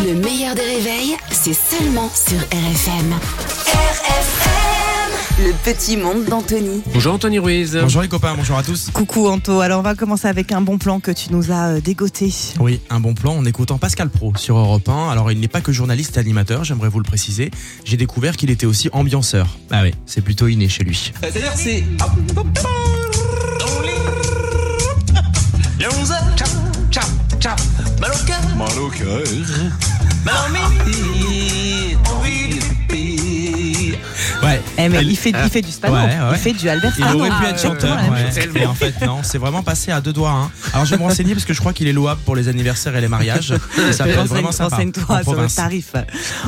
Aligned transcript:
Le 0.00 0.14
meilleur 0.14 0.54
des 0.54 0.62
réveils, 0.62 1.16
c'est 1.30 1.52
seulement 1.52 2.10
sur 2.14 2.38
RFM. 2.38 3.12
RFM 3.66 5.44
Le 5.46 5.52
petit 5.64 5.96
monde 5.96 6.24
d'Anthony. 6.24 6.82
Bonjour 6.92 7.14
Anthony 7.14 7.38
Ruiz. 7.38 7.78
Bonjour 7.80 8.02
les 8.02 8.08
copains, 8.08 8.34
bonjour 8.34 8.56
à 8.56 8.62
tous. 8.62 8.90
Coucou 8.92 9.28
Anto, 9.28 9.60
alors 9.60 9.80
on 9.80 9.82
va 9.82 9.94
commencer 9.94 10.26
avec 10.26 10.50
un 10.50 10.62
bon 10.62 10.78
plan 10.78 10.98
que 10.98 11.10
tu 11.10 11.30
nous 11.30 11.52
as 11.52 11.74
euh, 11.74 11.80
dégoté. 11.80 12.32
Oui, 12.58 12.80
un 12.90 13.00
bon 13.00 13.14
plan 13.14 13.34
en 13.36 13.44
écoutant 13.44 13.78
Pascal 13.78 14.08
Pro 14.08 14.32
sur 14.36 14.56
Europe 14.56 14.88
1. 14.88 15.10
Alors 15.10 15.30
il 15.30 15.38
n'est 15.38 15.48
pas 15.48 15.60
que 15.60 15.72
journaliste 15.72 16.16
et 16.16 16.20
animateur, 16.20 16.64
j'aimerais 16.64 16.88
vous 16.88 16.98
le 16.98 17.04
préciser. 17.04 17.50
J'ai 17.84 17.98
découvert 17.98 18.36
qu'il 18.36 18.50
était 18.50 18.66
aussi 18.66 18.88
ambianceur. 18.92 19.46
Ah 19.70 19.82
oui, 19.82 19.92
c'est 20.06 20.22
plutôt 20.22 20.48
inné 20.48 20.68
chez 20.68 20.84
lui. 20.84 21.12
C'est-à-dire 21.20 21.52
c'est... 21.54 21.84
cœur. 29.02 29.22
Ouais. 34.42 34.60
Eh 34.76 34.88
mais 34.88 34.98
Elle- 34.98 35.08
il 35.10 35.16
fait, 35.16 35.30
Ah. 35.34 35.42
il 35.44 35.50
fait 35.50 35.62
du 35.62 35.70
Spano, 35.70 35.94
Ouais, 35.94 36.00
ouais. 36.02 36.16
il 36.32 36.36
fait 36.38 36.52
du 36.52 36.68
Albert 36.68 36.92
Il 36.98 37.04
Spano. 37.04 37.20
aurait 37.20 37.28
pu 37.28 37.34
Ah, 37.38 37.42
être 37.42 37.50
exactement 37.52 37.74
chanteur, 37.74 38.10
ouais. 38.12 38.42
chose. 38.42 38.56
et 38.56 38.66
en 38.66 38.74
fait 38.74 39.06
non, 39.06 39.18
c'est 39.22 39.38
vraiment 39.38 39.62
passé 39.62 39.92
à 39.92 40.00
deux 40.00 40.12
doigts. 40.12 40.30
hein. 40.32 40.50
Alors 40.72 40.84
je 40.84 40.90
vais 40.90 40.96
me 40.96 41.02
renseigner 41.04 41.32
parce 41.34 41.44
que 41.44 41.54
je 41.54 41.60
crois 41.60 41.72
qu'il 41.72 41.86
est 41.86 41.92
louable 41.92 42.20
pour 42.24 42.34
les 42.34 42.48
anniversaires 42.48 42.96
et 42.96 43.00
les 43.00 43.06
mariages. 43.08 43.54
Et 43.88 43.92
ça 43.92 44.02
peut 44.04 44.10
être 44.10 44.24
vraiment 44.24 44.50
sympa. 44.50 44.74
Renseigne-toi 44.76 45.04
en 45.04 45.06
sur 45.06 45.16
le 45.18 45.22
province. 45.24 45.54
tarif. 45.54 45.92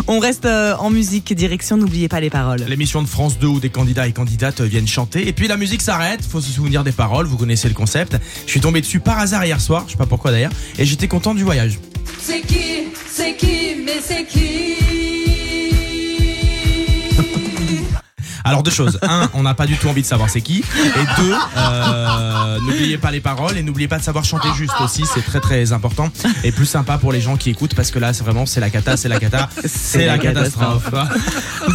On 0.09 0.19
reste 0.19 0.45
euh, 0.47 0.75
en 0.79 0.91
musique, 0.91 1.33
direction, 1.35 1.77
n'oubliez 1.77 2.09
pas 2.09 2.19
les 2.21 2.31
paroles. 2.31 2.65
L'émission 2.67 3.01
de 3.01 3.07
France 3.09 3.39
2 3.39 3.47
où 3.47 3.61
des 3.61 3.71
candidats 3.71 4.09
et 4.09 4.13
candidates 4.13 4.61
viennent 4.61 4.89
chanter. 4.89 5.29
Et 5.29 5.33
puis 5.33 5.47
la 5.47 5.57
musique 5.57 5.83
s'arrête, 5.83 6.21
faut 6.29 6.41
se 6.41 6.51
souvenir 6.51 6.83
des 6.83 6.93
paroles, 6.93 7.27
vous 7.27 7.37
connaissez 7.37 7.69
le 7.69 7.75
concept. 7.75 8.17
Je 8.47 8.51
suis 8.51 8.61
tombé 8.61 8.81
dessus 8.81 8.99
par 8.99 9.19
hasard 9.21 9.45
hier 9.45 9.61
soir, 9.61 9.85
je 9.87 9.93
sais 9.93 9.99
pas 9.99 10.07
pourquoi 10.07 10.33
d'ailleurs, 10.33 10.53
et 10.79 10.85
j'étais 10.85 11.07
content 11.09 11.35
du 11.35 11.45
voyage. 11.45 11.79
C'est 12.27 12.41
qui 12.41 12.89
C'est 13.07 13.35
qui 13.37 13.83
Mais 13.85 14.01
c'est 14.01 14.25
qui 14.25 14.74
Alors 18.55 18.63
deux 18.63 18.71
choses. 18.71 18.99
Un, 19.03 19.29
on 19.35 19.43
n'a 19.43 19.55
pas 19.55 19.67
du 19.67 19.77
tout 19.77 19.89
envie 19.89 20.03
de 20.03 20.07
savoir 20.07 20.31
c'est 20.31 20.41
qui. 20.41 20.59
Et 20.59 21.21
deux, 21.23 21.35
euh, 21.57 22.59
n'oubliez 22.61 22.99
pas 22.99 23.11
les 23.11 23.21
paroles 23.21 23.57
et 23.59 23.63
n'oubliez 23.63 23.89
pas 23.89 23.99
de 23.99 24.05
savoir 24.05 24.25
chanter 24.25 24.49
juste 24.57 24.75
aussi. 24.83 25.03
C'est 25.13 25.25
très 25.25 25.41
très 25.41 25.73
important 25.73 26.11
et 26.45 26.53
plus 26.53 26.67
sympa 26.67 26.99
pour 26.99 27.13
les 27.13 27.21
gens 27.21 27.37
qui 27.37 27.51
écoutent 27.51 27.75
parce 27.75 27.91
que 27.91 27.99
là 27.99 28.13
c'est 28.13 28.23
vraiment 28.25 28.47
c'est 28.47 28.61
la 28.61 28.71
cata, 28.71 28.97
c'est 28.97 29.09
la 29.09 29.19
cata, 29.19 29.49
c'est 29.65 30.07
la 30.07 30.19
catastrophe. 30.19 30.91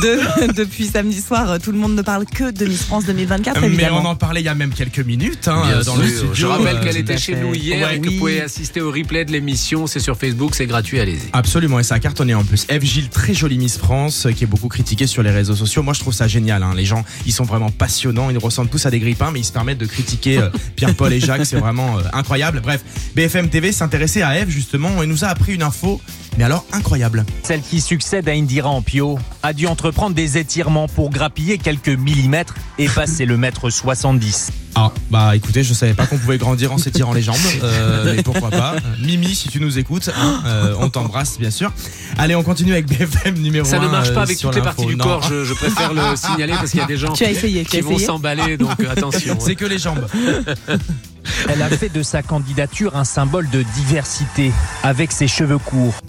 De- 0.02 0.54
depuis 0.54 0.88
samedi 0.88 1.22
soir, 1.22 1.58
tout 1.62 1.72
le 1.72 1.78
monde 1.78 1.96
ne 1.96 2.02
parle 2.02 2.26
que 2.26 2.52
de 2.52 2.66
Miss 2.66 2.84
France 2.84 3.06
2024, 3.06 3.60
Mais 3.62 3.68
évidemment. 3.68 4.02
on 4.04 4.06
en 4.06 4.16
parlait 4.16 4.42
il 4.42 4.46
y 4.46 4.50
a 4.50 4.56
même 4.56 4.72
quelques 4.74 5.00
minutes 5.00 5.48
hein, 5.48 5.64
dans 5.86 5.96
le 5.96 6.08
studio. 6.08 6.30
Je 6.34 6.46
rappelle 6.46 6.80
qu'elle 6.82 6.98
était 6.98 7.18
chez 7.18 7.36
nous 7.36 7.54
hier 7.56 7.88
Ouais. 7.88 7.98
et 7.98 8.00
que 8.02 8.10
vous 8.10 8.18
pouvez 8.18 8.42
assister 8.42 8.82
au 8.82 8.92
replay 8.92 9.26
de 9.26 9.32
l'émission. 9.32 9.88
C'est 9.88 10.00
sur 10.00 10.18
Facebook, 10.18 10.54
c'est 10.56 10.66
gratuit, 10.68 11.00
allez-y. 11.00 11.30
Absolument, 11.34 11.80
et 11.80 11.84
ça 11.84 11.96
a 11.96 12.00
cartonné 12.00 12.34
en 12.36 12.44
plus. 12.44 12.66
Eve 12.70 12.84
Gilles, 12.84 13.10
très 13.10 13.34
jolie 13.34 13.58
Miss 13.58 13.78
France, 13.78 14.26
euh, 14.26 14.32
qui 14.32 14.44
est 14.44 14.48
beaucoup 14.48 14.68
critiquée 14.68 15.08
sur 15.08 15.24
les 15.24 15.32
réseaux 15.32 15.56
sociaux. 15.56 15.82
Moi, 15.84 15.94
je 15.94 16.00
trouve 16.00 16.14
ça 16.14 16.28
génial. 16.28 16.62
hein. 16.64 16.69
Les 16.74 16.86
gens, 16.86 17.04
ils 17.26 17.34
sont 17.34 17.44
vraiment 17.44 17.72
passionnants. 17.72 18.30
Ils 18.30 18.38
ressemblent 18.38 18.70
tous 18.70 18.86
à 18.86 18.92
des 18.92 19.00
grippins, 19.00 19.32
mais 19.32 19.40
ils 19.40 19.46
se 19.46 19.52
permettent 19.52 19.78
de 19.78 19.86
critiquer 19.86 20.38
euh, 20.38 20.50
Pierre-Paul 20.76 21.14
et 21.14 21.20
Jacques. 21.20 21.46
C'est 21.46 21.58
vraiment 21.58 21.98
euh, 21.98 22.02
incroyable. 22.14 22.62
Bref, 22.62 22.84
BFM 23.16 23.50
TV 23.50 23.72
s'intéressait 23.72 24.22
à 24.22 24.38
Eve, 24.38 24.50
justement, 24.50 25.02
et 25.04 25.08
nous 25.08 25.24
a 25.24 25.28
appris 25.28 25.54
une 25.54 25.64
info, 25.64 26.02
mais 26.38 26.44
alors 26.44 26.66
incroyable. 26.72 27.26
Celle 27.44 27.62
qui 27.62 27.82
succède 27.82 28.28
à 28.30 28.34
Indira 28.34 28.70
Ampio 28.70 29.20
a 29.44 29.54
dû 29.54 29.68
entreprendre 29.68 30.16
des 30.16 30.38
étirements 30.38 30.88
pour 30.88 31.10
grappiller 31.10 31.58
quelques 31.58 31.90
millimètres 31.90 32.56
et 32.78 32.88
passer 32.88 33.26
le 33.26 33.38
mètre 33.38 33.70
70. 33.70 34.52
Ah, 34.82 34.94
bah 35.12 35.36
écoutez, 35.36 35.62
je 35.62 35.74
savais 35.74 35.94
pas 35.94 36.06
qu'on 36.06 36.18
pouvait 36.18 36.38
grandir 36.38 36.72
en 36.72 36.78
s'étirant 36.78 37.12
les 37.12 37.22
jambes, 37.22 37.36
euh, 37.64 38.16
mais 38.16 38.24
pourquoi 38.24 38.50
pas. 38.50 38.76
Mimi, 39.04 39.36
si 39.36 39.50
tu 39.50 39.60
nous 39.60 39.78
écoutes, 39.78 40.10
hein, 40.18 40.42
euh, 40.46 40.74
on 40.80 40.90
t'embrasse, 40.90 41.38
bien 41.38 41.52
sûr. 41.52 41.74
Allez, 42.18 42.34
on 42.34 42.44
continue 42.44 42.72
avec 42.72 42.88
BFM 42.88 43.40
numéro 43.40 43.68
1. 43.68 43.70
Ça 43.70 43.80
ne 43.80 43.90
marche 43.90 44.14
pas 44.14 44.22
avec 44.22 44.40
toutes 44.40 44.56
les 44.56 44.62
parties 44.62 44.86
du 44.86 44.96
corps, 44.96 45.22
je, 45.24 45.44
je 45.44 45.54
préfère 45.54 45.94
le 45.94 46.02
signaler 46.16 46.54
parce 46.54 46.72
qu'il 46.72 46.80
y 46.80 46.84
a 46.84 46.88
des 46.88 46.96
gens 46.96 47.12
Tu 47.12 47.26
as 47.26 47.32
essayé, 47.32 47.66
tu 47.66 47.72
qui 47.72 47.80
as 47.80 47.82
vont 47.82 47.98
s'emballer, 47.98 48.56
donc 48.56 48.80
euh, 48.80 48.90
attention. 48.90 49.38
C'est 49.38 49.56
que 49.56 49.66
les 49.66 49.80
jambes. 49.80 50.08
Elle 51.50 51.62
a 51.62 51.70
fait 51.70 51.90
de 51.90 52.02
sa 52.02 52.22
candidature 52.22 52.96
un 52.96 53.04
symbole 53.04 53.50
de 53.50 53.66
diversité 53.76 54.54
avec 54.84 55.12
ses 55.12 55.28
cheveux 55.28 55.58
courts. 55.58 56.00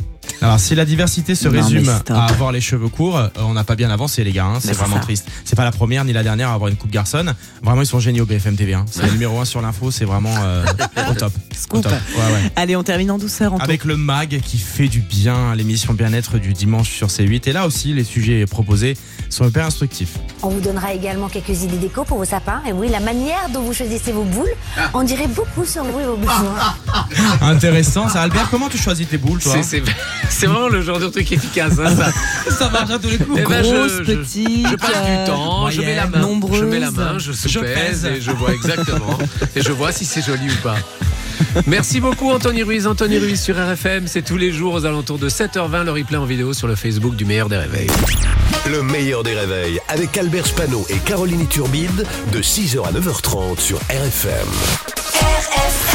Alors 0.43 0.59
si 0.59 0.75
la 0.75 0.85
diversité 0.85 1.35
se 1.35 1.49
Non, 1.49 1.61
résume 1.61 1.89
à 2.09 2.25
avoir 2.27 2.51
les 2.53 2.61
cheveux 2.61 2.89
courts, 2.89 3.19
euh, 3.19 3.29
on 3.39 3.53
n'a 3.53 3.65
pas 3.65 3.77
bien 3.77 3.91
avancé 3.91 4.25
les 4.25 4.33
gars, 4.33 4.47
hein, 4.47 4.59
c'est 4.61 4.73
vraiment 4.73 4.97
ça. 4.97 5.03
triste. 5.03 5.27
C'est 5.45 5.57
pas 5.57 5.65
la 5.65 5.71
première 5.73 6.05
ni 6.05 6.13
la 6.13 6.23
dernière 6.23 6.49
à 6.51 6.55
avoir 6.55 6.69
une 6.71 6.77
coupe 6.77 6.91
garçonne. 6.91 7.35
Vraiment 7.63 7.83
ils 7.83 7.87
sont 7.87 8.01
géniaux 8.01 8.25
BFM 8.27 8.57
TV. 8.57 8.75
Hein. 8.75 8.85
C'est 8.91 9.03
le 9.05 9.11
numéro 9.13 9.39
1 9.41 9.45
sur 9.45 9.61
l'info, 9.61 9.91
c'est 9.91 10.05
vraiment 10.05 10.35
euh, 10.43 10.65
au 11.11 11.15
top. 11.15 11.33
Au 11.51 11.55
Scoop. 11.63 11.83
top. 11.83 11.93
Ouais, 11.93 12.33
ouais. 12.33 12.53
Allez, 12.57 12.75
on 12.75 12.83
termine 12.83 13.11
en 13.11 13.19
douceur, 13.19 13.53
Anto. 13.53 13.63
Avec 13.63 13.85
le 13.85 13.97
mag 13.99 14.41
qui 14.43 14.57
fait 14.59 14.89
du 14.89 15.01
bien, 15.01 15.55
l'émission 15.55 15.93
bien-être 15.93 16.39
du 16.39 16.53
dimanche 16.55 16.91
sur 16.91 17.09
C8. 17.09 17.49
Et 17.49 17.53
là 17.53 17.67
aussi 17.67 17.93
les 17.93 18.03
sujets 18.05 18.47
proposés 18.47 18.97
sont 19.29 19.47
hyper 19.47 19.67
instructifs. 19.67 20.15
On 20.43 20.49
vous 20.49 20.61
donnera 20.61 20.95
également 20.95 21.29
quelques 21.29 21.63
idées 21.63 21.77
déco 21.77 22.05
pour 22.05 22.17
vos 22.19 22.25
sapins. 22.25 22.63
Et 22.67 22.73
oui, 22.73 22.89
la 22.89 23.01
manière 23.01 23.49
dont 23.53 23.61
vous 23.61 23.75
choisissez 23.75 24.11
vos 24.13 24.25
boules, 24.25 24.49
on 24.95 25.03
dirait 25.03 25.29
beaucoup 25.29 25.65
sur 25.67 25.85
vous 25.85 26.01
et 26.01 26.05
vos 26.07 26.17
besoins. 26.17 26.75
Intéressant 27.43 28.09
ça. 28.09 28.23
Albert, 28.23 28.49
comment 28.51 28.69
tu 28.69 28.79
choisis 28.79 29.07
tes 29.09 29.19
boules 29.19 29.39
toi? 29.41 29.57
C'est- 29.63 29.83
C'est 30.31 30.47
vraiment 30.47 30.69
le 30.69 30.81
genre 30.81 30.99
de 30.99 31.09
truc 31.09 31.31
efficace. 31.33 31.75
hein, 31.79 31.95
ça. 31.95 32.51
Ça 32.59 32.71
marche 32.71 32.91
à 32.91 32.99
tous 32.99 33.11
les 33.11 33.19
coups. 33.19 33.39
Eh 33.43 33.47
ben, 33.47 33.63
je- 33.63 33.71
Grosse, 33.71 33.93
je- 33.99 34.03
petite, 34.15 34.69
Je 34.71 34.77
passe 34.77 34.91
euh, 34.97 35.25
du 35.25 35.31
temps, 35.31 35.71
je 35.71 35.81
mets 35.83 35.95
la 35.97 36.07
main, 36.07 36.21
nombreuse. 36.21 36.61
je 36.61 36.65
mets 36.65 36.79
la 36.79 36.91
main, 36.91 37.19
je 37.19 37.33
Je 37.33 37.49
soupèse 37.49 38.03
pèse. 38.03 38.05
et 38.07 38.21
je 38.21 38.31
vois 38.31 38.53
exactement. 38.55 39.19
et 39.57 39.61
je 39.63 39.73
vois 39.73 39.93
si 39.93 40.05
c'est 40.05 40.25
joli 40.25 40.49
ou 40.51 40.57
pas. 40.63 40.77
Merci 41.67 42.01
beaucoup 42.01 42.31
Anthony 42.31 42.63
Ruiz. 42.63 42.87
Anthony 42.87 43.19
Ruiz 43.19 43.41
sur 43.41 43.57
RFM, 43.57 44.07
c'est 44.07 44.23
tous 44.23 44.37
les 44.37 44.53
jours 44.53 44.75
aux 44.75 44.85
alentours 44.85 45.19
de 45.19 45.29
7h20 45.29 45.85
le 45.85 45.91
replay 45.93 46.17
en 46.19 46.25
vidéo 46.27 46.53
sur 46.53 46.69
le 46.69 46.75
Facebook 46.75 47.17
du 47.17 47.25
meilleur 47.25 47.49
des 47.49 47.57
réveils. 47.57 47.91
Le 48.71 48.83
meilleur 48.83 49.23
des 49.23 49.35
réveils 49.35 49.81
avec 49.89 50.17
Albert 50.19 50.47
Spano 50.47 50.87
et 50.91 50.97
Caroline 50.99 51.47
Turbide 51.49 52.07
de 52.33 52.43
6h 52.43 52.87
à 52.87 52.93
9h30 52.93 53.59
sur 53.59 53.79
RFM. 53.79 54.47
RFM 55.15 55.90